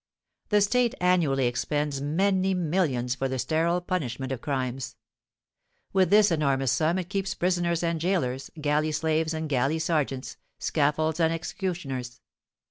[0.49, 4.95] The state annually expends many millions for the sterile punishment of crimes.
[5.93, 11.19] With this enormous sum it keeps prisoners and gaolers, galley slaves and galley sergeants, scaffolds
[11.19, 12.19] and executioners.